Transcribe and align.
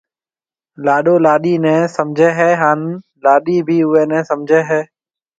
لاڏو 0.85 1.15
لاڏيِ 1.25 1.53
نَي 1.63 1.75
سمجهيََ 1.97 2.29
هيَ 2.37 2.51
هانَ 2.61 2.79
لاڏيِ 3.23 3.57
بي 3.67 3.77
اوئي 3.85 4.03
نَي 4.11 4.19
سمجهيََ 4.29 4.61
هيَ۔ 4.69 4.81